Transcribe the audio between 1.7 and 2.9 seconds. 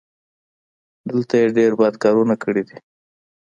بد کارونه کړي دي.